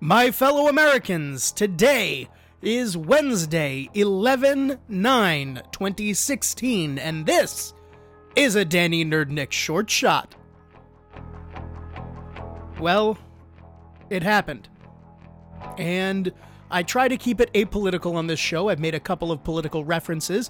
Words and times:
My 0.00 0.30
fellow 0.30 0.68
Americans, 0.68 1.50
today 1.50 2.28
is 2.62 2.96
Wednesday, 2.96 3.90
11 3.94 4.78
9 4.88 5.62
2016, 5.72 6.98
and 6.98 7.26
this 7.26 7.74
is 8.36 8.54
a 8.54 8.64
Danny 8.64 9.04
Nerdnick 9.04 9.50
short 9.50 9.90
shot. 9.90 10.36
Well, 12.78 13.18
it 14.08 14.22
happened. 14.22 14.68
And 15.78 16.32
I 16.70 16.84
try 16.84 17.08
to 17.08 17.16
keep 17.16 17.40
it 17.40 17.52
apolitical 17.52 18.14
on 18.14 18.28
this 18.28 18.38
show. 18.38 18.68
I've 18.68 18.78
made 18.78 18.94
a 18.94 19.00
couple 19.00 19.32
of 19.32 19.42
political 19.42 19.84
references. 19.84 20.48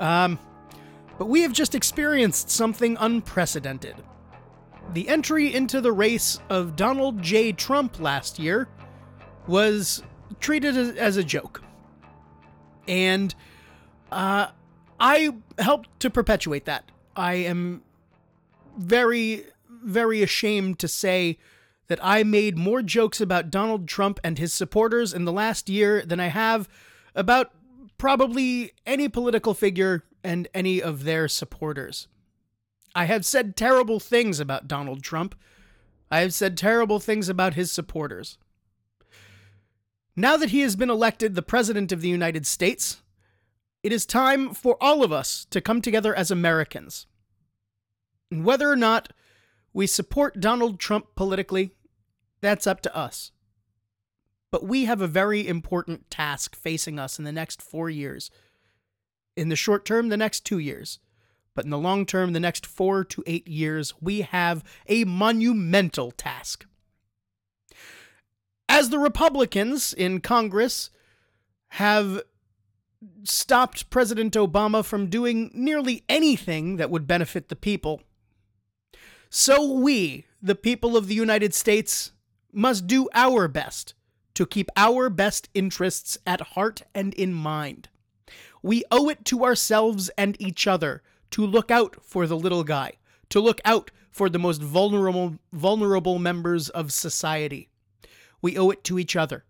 Um, 0.00 0.40
but 1.18 1.28
we 1.28 1.42
have 1.42 1.52
just 1.52 1.76
experienced 1.76 2.50
something 2.50 2.96
unprecedented. 2.98 3.94
The 4.92 5.08
entry 5.08 5.54
into 5.54 5.80
the 5.80 5.92
race 5.92 6.40
of 6.50 6.74
Donald 6.74 7.22
J. 7.22 7.52
Trump 7.52 8.00
last 8.00 8.40
year 8.40 8.66
was 9.48 10.02
treated 10.40 10.76
as, 10.76 11.16
a 11.16 11.24
joke. 11.24 11.62
And 12.86 13.34
uh, 14.12 14.48
I 15.00 15.34
helped 15.58 15.98
to 16.00 16.10
perpetuate 16.10 16.66
that. 16.66 16.90
I 17.16 17.34
am 17.34 17.82
very, 18.76 19.44
very 19.68 20.22
ashamed 20.22 20.78
to 20.80 20.88
say 20.88 21.38
that 21.88 21.98
I 22.02 22.22
made 22.22 22.58
more 22.58 22.82
jokes 22.82 23.20
about 23.20 23.50
Donald 23.50 23.88
Trump 23.88 24.20
and 24.22 24.38
his 24.38 24.52
supporters 24.52 25.12
in 25.12 25.24
the 25.24 25.32
last 25.32 25.68
year 25.68 26.04
than 26.04 26.20
I 26.20 26.28
have 26.28 26.68
about 27.14 27.50
probably 27.96 28.72
any 28.86 29.08
political 29.08 29.54
figure 29.54 30.04
and 30.22 30.46
any 30.54 30.80
of 30.82 31.04
their 31.04 31.26
supporters. 31.26 32.06
I 32.94 33.06
have 33.06 33.24
said 33.24 33.56
terrible 33.56 34.00
things 34.00 34.38
about 34.38 34.68
Donald 34.68 35.02
Trump. 35.02 35.34
I 36.10 36.20
have 36.20 36.34
said 36.34 36.56
terrible 36.56 37.00
things 37.00 37.28
about 37.28 37.54
his 37.54 37.72
supporters. 37.72 38.38
Now 40.18 40.36
that 40.36 40.50
he 40.50 40.62
has 40.62 40.74
been 40.74 40.90
elected 40.90 41.36
the 41.36 41.42
President 41.42 41.92
of 41.92 42.00
the 42.00 42.08
United 42.08 42.44
States, 42.44 43.02
it 43.84 43.92
is 43.92 44.04
time 44.04 44.52
for 44.52 44.76
all 44.80 45.04
of 45.04 45.12
us 45.12 45.46
to 45.50 45.60
come 45.60 45.80
together 45.80 46.12
as 46.12 46.32
Americans. 46.32 47.06
And 48.28 48.44
whether 48.44 48.68
or 48.68 48.74
not 48.74 49.12
we 49.72 49.86
support 49.86 50.40
Donald 50.40 50.80
Trump 50.80 51.14
politically, 51.14 51.70
that's 52.40 52.66
up 52.66 52.80
to 52.80 52.96
us. 52.96 53.30
But 54.50 54.66
we 54.66 54.86
have 54.86 55.00
a 55.00 55.06
very 55.06 55.46
important 55.46 56.10
task 56.10 56.56
facing 56.56 56.98
us 56.98 57.20
in 57.20 57.24
the 57.24 57.30
next 57.30 57.62
four 57.62 57.88
years. 57.88 58.28
In 59.36 59.50
the 59.50 59.54
short 59.54 59.84
term, 59.84 60.08
the 60.08 60.16
next 60.16 60.44
two 60.44 60.58
years. 60.58 60.98
But 61.54 61.64
in 61.64 61.70
the 61.70 61.78
long 61.78 62.06
term, 62.06 62.32
the 62.32 62.40
next 62.40 62.66
four 62.66 63.04
to 63.04 63.22
eight 63.28 63.46
years, 63.46 63.94
we 64.00 64.22
have 64.22 64.64
a 64.88 65.04
monumental 65.04 66.10
task. 66.10 66.66
As 68.78 68.90
the 68.90 69.00
Republicans 69.00 69.92
in 69.92 70.20
Congress 70.20 70.90
have 71.70 72.22
stopped 73.24 73.90
President 73.90 74.34
Obama 74.34 74.84
from 74.84 75.10
doing 75.10 75.50
nearly 75.52 76.04
anything 76.08 76.76
that 76.76 76.88
would 76.88 77.04
benefit 77.04 77.48
the 77.48 77.56
people, 77.56 78.02
so 79.28 79.72
we, 79.72 80.26
the 80.40 80.54
people 80.54 80.96
of 80.96 81.08
the 81.08 81.16
United 81.16 81.54
States, 81.54 82.12
must 82.52 82.86
do 82.86 83.08
our 83.14 83.48
best 83.48 83.94
to 84.34 84.46
keep 84.46 84.70
our 84.76 85.10
best 85.10 85.48
interests 85.54 86.16
at 86.24 86.52
heart 86.52 86.82
and 86.94 87.12
in 87.14 87.32
mind. 87.34 87.88
We 88.62 88.84
owe 88.92 89.08
it 89.08 89.24
to 89.24 89.44
ourselves 89.44 90.08
and 90.16 90.40
each 90.40 90.68
other 90.68 91.02
to 91.32 91.44
look 91.44 91.72
out 91.72 91.96
for 92.00 92.28
the 92.28 92.36
little 92.36 92.62
guy, 92.62 92.92
to 93.30 93.40
look 93.40 93.60
out 93.64 93.90
for 94.12 94.28
the 94.28 94.38
most 94.38 94.62
vulnerable 94.62 95.34
vulnerable 95.52 96.20
members 96.20 96.68
of 96.68 96.92
society. 96.92 97.70
We 98.40 98.56
owe 98.56 98.70
it 98.70 98.84
to 98.84 98.98
each 98.98 99.16
other. 99.16 99.44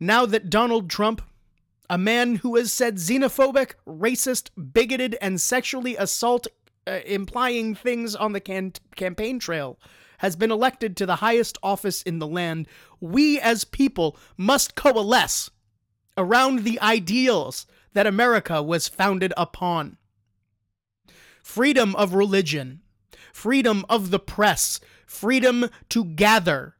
Now 0.00 0.26
that 0.26 0.50
Donald 0.50 0.90
Trump, 0.90 1.22
a 1.88 1.98
man 1.98 2.36
who 2.36 2.56
has 2.56 2.72
said 2.72 2.96
xenophobic, 2.96 3.74
racist, 3.86 4.50
bigoted, 4.72 5.16
and 5.20 5.40
sexually 5.40 5.96
assault 5.96 6.46
uh, 6.86 7.00
implying 7.06 7.74
things 7.74 8.14
on 8.14 8.32
the 8.32 8.40
can- 8.40 8.72
campaign 8.96 9.38
trail, 9.38 9.78
has 10.18 10.36
been 10.36 10.50
elected 10.50 10.96
to 10.96 11.06
the 11.06 11.16
highest 11.16 11.58
office 11.62 12.02
in 12.02 12.18
the 12.18 12.26
land, 12.26 12.66
we 13.00 13.38
as 13.40 13.64
people 13.64 14.16
must 14.36 14.74
coalesce 14.74 15.50
around 16.16 16.60
the 16.60 16.80
ideals 16.80 17.66
that 17.92 18.06
America 18.06 18.62
was 18.62 18.88
founded 18.88 19.32
upon 19.36 19.96
freedom 21.42 21.94
of 21.96 22.14
religion, 22.14 22.80
freedom 23.32 23.84
of 23.88 24.10
the 24.10 24.18
press, 24.18 24.80
freedom 25.06 25.68
to 25.88 26.04
gather, 26.04 26.76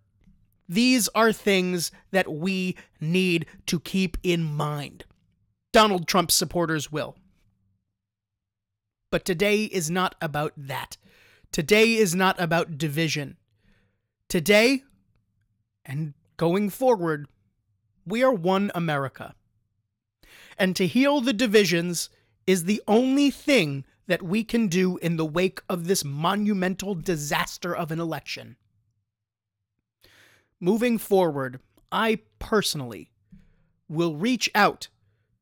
these 0.69 1.09
are 1.15 1.33
things 1.33 1.93
that 2.11 2.33
we 2.33 2.77
need 3.01 3.47
to 3.67 3.79
keep 3.81 4.17
in 4.23 4.43
mind. 4.43 5.05
Donald 5.73 6.07
Trump's 6.07 6.35
supporters 6.35 6.91
will. 6.91 7.17
But 9.11 9.25
today 9.25 9.65
is 9.65 9.91
not 9.91 10.15
about 10.21 10.53
that. 10.57 10.97
Today 11.53 11.95
is 11.95 12.15
not 12.15 12.41
about 12.41 12.79
division. 12.79 13.37
Today, 14.29 14.83
and 15.85 16.15
going 16.37 16.71
forward, 16.71 17.29
we 18.07 18.23
are 18.23 18.33
one 18.33 18.73
America. 18.75 19.35
And 20.59 20.75
to 20.77 20.87
heal 20.87 21.21
the 21.21 21.33
divisions 21.33 22.11
is 22.47 22.65
the 22.65 22.83
only 22.89 23.31
thing 23.31 23.85
that 24.07 24.23
we 24.23 24.45
can 24.45 24.69
do 24.69 24.97
in 24.99 25.17
the 25.17 25.25
wake 25.25 25.61
of 25.69 25.87
this 25.87 26.05
monumental 26.05 26.95
disaster 26.95 27.75
of 27.75 27.91
an 27.91 28.01
election. 28.01 28.57
Moving 30.65 30.97
forward, 30.97 31.61
I 31.93 32.21
personally 32.39 33.11
will 33.87 34.17
reach 34.17 34.51
out 34.55 34.89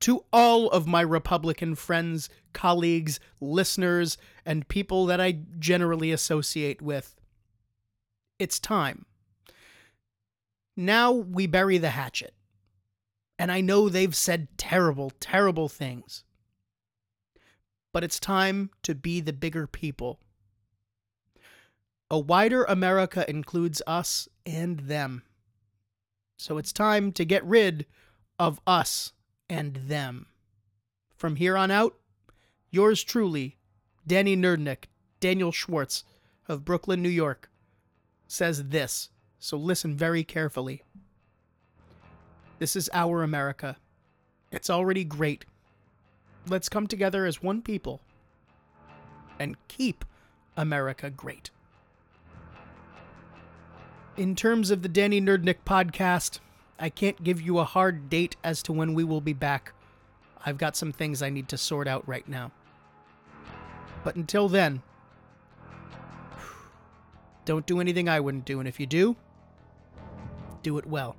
to 0.00 0.24
all 0.32 0.68
of 0.70 0.88
my 0.88 1.00
Republican 1.00 1.76
friends, 1.76 2.28
colleagues, 2.52 3.20
listeners, 3.40 4.18
and 4.44 4.66
people 4.66 5.06
that 5.06 5.20
I 5.20 5.38
generally 5.60 6.10
associate 6.10 6.82
with. 6.82 7.14
It's 8.40 8.58
time. 8.58 9.06
Now 10.76 11.12
we 11.12 11.46
bury 11.46 11.78
the 11.78 11.90
hatchet. 11.90 12.34
And 13.38 13.52
I 13.52 13.60
know 13.60 13.88
they've 13.88 14.16
said 14.16 14.48
terrible, 14.58 15.12
terrible 15.20 15.68
things. 15.68 16.24
But 17.92 18.02
it's 18.02 18.18
time 18.18 18.70
to 18.82 18.96
be 18.96 19.20
the 19.20 19.32
bigger 19.32 19.68
people. 19.68 20.18
A 22.12 22.18
wider 22.18 22.64
America 22.64 23.24
includes 23.26 23.80
us 23.86 24.28
and 24.44 24.80
them. 24.80 25.22
So 26.36 26.58
it's 26.58 26.70
time 26.70 27.10
to 27.12 27.24
get 27.24 27.42
rid 27.42 27.86
of 28.38 28.60
us 28.66 29.14
and 29.48 29.76
them. 29.76 30.26
From 31.16 31.36
here 31.36 31.56
on 31.56 31.70
out, 31.70 31.96
yours 32.70 33.02
truly, 33.02 33.56
Danny 34.06 34.36
Nerdnick, 34.36 34.90
Daniel 35.20 35.52
Schwartz 35.52 36.04
of 36.48 36.66
Brooklyn, 36.66 37.00
New 37.00 37.08
York, 37.08 37.48
says 38.26 38.68
this, 38.68 39.08
so 39.38 39.56
listen 39.56 39.96
very 39.96 40.22
carefully. 40.22 40.82
This 42.58 42.76
is 42.76 42.90
our 42.92 43.22
America. 43.22 43.78
It's 44.50 44.68
already 44.68 45.04
great. 45.04 45.46
Let's 46.46 46.68
come 46.68 46.88
together 46.88 47.24
as 47.24 47.42
one 47.42 47.62
people 47.62 48.02
and 49.38 49.56
keep 49.68 50.04
America 50.58 51.08
great 51.08 51.50
in 54.16 54.36
terms 54.36 54.70
of 54.70 54.82
the 54.82 54.88
Danny 54.88 55.20
Nerdnick 55.20 55.58
podcast, 55.64 56.38
I 56.78 56.90
can't 56.90 57.22
give 57.22 57.40
you 57.40 57.58
a 57.58 57.64
hard 57.64 58.10
date 58.10 58.36
as 58.44 58.62
to 58.64 58.72
when 58.72 58.94
we 58.94 59.04
will 59.04 59.20
be 59.20 59.32
back. 59.32 59.72
I've 60.44 60.58
got 60.58 60.76
some 60.76 60.92
things 60.92 61.22
I 61.22 61.30
need 61.30 61.48
to 61.48 61.56
sort 61.56 61.86
out 61.86 62.06
right 62.06 62.28
now. 62.28 62.50
But 64.04 64.16
until 64.16 64.48
then, 64.48 64.82
don't 67.44 67.66
do 67.66 67.80
anything 67.80 68.08
I 68.08 68.20
wouldn't 68.20 68.44
do, 68.44 68.58
and 68.58 68.68
if 68.68 68.80
you 68.80 68.86
do, 68.86 69.16
do 70.62 70.78
it 70.78 70.86
well. 70.86 71.16